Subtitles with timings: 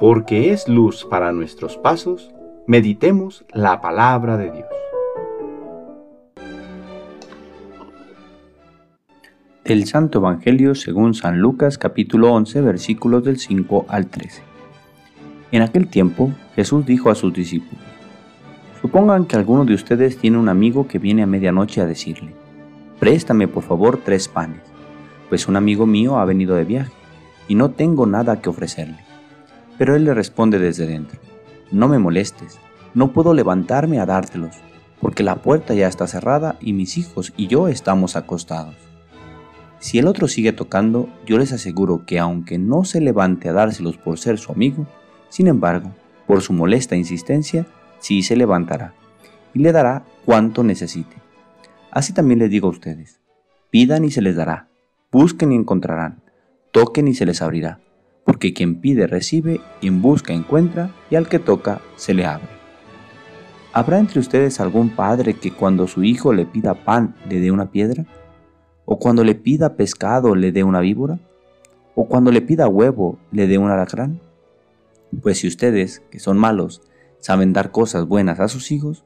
[0.00, 2.30] porque es luz para nuestros pasos,
[2.66, 4.66] meditemos la palabra de Dios.
[9.62, 14.40] El Santo Evangelio según San Lucas capítulo 11 versículos del 5 al 13.
[15.52, 17.84] En aquel tiempo Jesús dijo a sus discípulos,
[18.80, 22.32] Supongan que alguno de ustedes tiene un amigo que viene a medianoche a decirle,
[22.98, 24.62] Préstame por favor tres panes,
[25.28, 26.92] pues un amigo mío ha venido de viaje
[27.48, 29.09] y no tengo nada que ofrecerle.
[29.80, 31.18] Pero él le responde desde dentro,
[31.70, 32.58] No me molestes,
[32.92, 34.54] no puedo levantarme a dártelos,
[35.00, 38.76] porque la puerta ya está cerrada y mis hijos y yo estamos acostados.
[39.78, 43.96] Si el otro sigue tocando, yo les aseguro que aunque no se levante a dárselos
[43.96, 44.86] por ser su amigo,
[45.30, 45.94] sin embargo,
[46.26, 47.66] por su molesta insistencia,
[48.00, 48.92] sí se levantará
[49.54, 51.16] y le dará cuanto necesite.
[51.90, 53.18] Así también les digo a ustedes,
[53.70, 54.68] pidan y se les dará,
[55.10, 56.22] busquen y encontrarán,
[56.70, 57.80] toquen y se les abrirá
[58.40, 62.48] porque quien pide recibe, quien busca encuentra, y al que toca se le abre.
[63.74, 67.70] ¿Habrá entre ustedes algún padre que cuando su hijo le pida pan le dé una
[67.70, 68.06] piedra?
[68.86, 71.20] ¿O cuando le pida pescado le dé una víbora?
[71.94, 74.22] ¿O cuando le pida huevo le dé un alacrán?
[75.20, 76.80] Pues si ustedes, que son malos,
[77.18, 79.04] saben dar cosas buenas a sus hijos,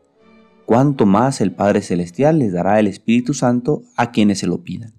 [0.64, 4.94] cuánto más el Padre Celestial les dará el Espíritu Santo a quienes se lo pidan.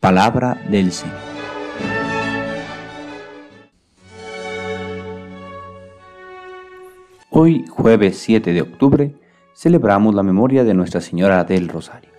[0.00, 1.27] Palabra del Señor.
[7.40, 9.14] Hoy, jueves 7 de octubre,
[9.54, 12.10] celebramos la memoria de Nuestra Señora del Rosario.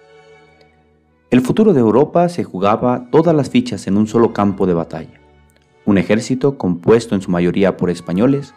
[1.30, 5.20] El futuro de Europa se jugaba todas las fichas en un solo campo de batalla.
[5.84, 8.54] Un ejército compuesto en su mayoría por españoles,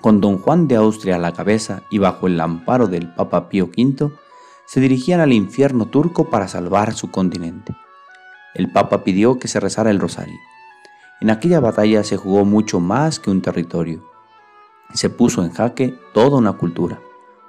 [0.00, 3.64] con don Juan de Austria a la cabeza y bajo el amparo del Papa Pío
[3.64, 4.12] V,
[4.66, 7.74] se dirigían al infierno turco para salvar su continente.
[8.54, 10.38] El Papa pidió que se rezara el rosario.
[11.20, 14.11] En aquella batalla se jugó mucho más que un territorio
[14.94, 17.00] se puso en jaque toda una cultura,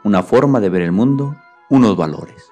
[0.03, 1.35] una forma de ver el mundo,
[1.69, 2.51] unos valores.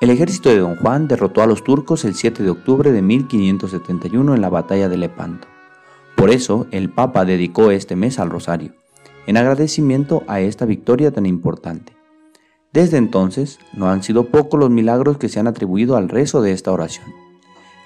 [0.00, 4.34] El ejército de Don Juan derrotó a los turcos el 7 de octubre de 1571
[4.34, 5.46] en la batalla de Lepanto.
[6.16, 8.72] Por eso el Papa dedicó este mes al Rosario,
[9.26, 11.94] en agradecimiento a esta victoria tan importante.
[12.72, 16.52] Desde entonces no han sido pocos los milagros que se han atribuido al rezo de
[16.52, 17.06] esta oración,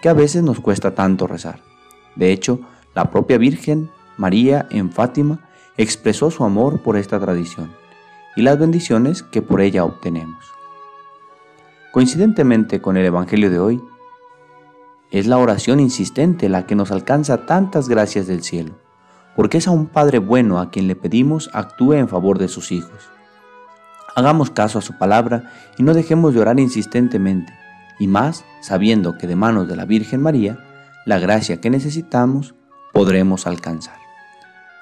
[0.01, 1.61] que a veces nos cuesta tanto rezar.
[2.17, 2.61] De hecho,
[2.95, 5.41] la propia Virgen María en Fátima
[5.77, 7.73] expresó su amor por esta tradición
[8.37, 10.45] y las bendiciones que por ella obtenemos.
[11.93, 13.83] Coincidentemente con el Evangelio de hoy,
[15.11, 18.75] es la oración insistente la que nos alcanza tantas gracias del cielo,
[19.37, 22.73] porque es a un Padre bueno a quien le pedimos actúe en favor de sus
[22.73, 23.11] hijos.
[24.17, 27.53] Hagamos caso a su palabra y no dejemos de orar insistentemente,
[28.01, 30.59] y más sabiendo que de manos de la Virgen María,
[31.07, 32.55] la gracia que necesitamos
[32.93, 34.04] podremos alcanzar.